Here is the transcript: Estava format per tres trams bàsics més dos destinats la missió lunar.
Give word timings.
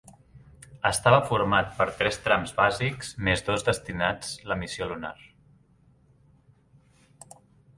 Estava 0.89 1.17
format 1.31 1.67
per 1.81 1.85
tres 1.99 2.17
trams 2.27 2.55
bàsics 2.61 3.11
més 3.27 3.45
dos 3.51 3.67
destinats 3.67 4.33
la 4.53 4.57
missió 4.63 4.89
lunar. 4.93 5.15